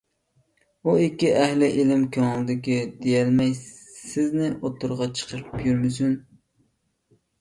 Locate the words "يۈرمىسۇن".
5.69-6.17